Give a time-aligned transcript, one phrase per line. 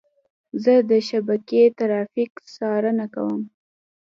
[0.63, 3.41] زه د شبکې ترافیک څارنه کوم.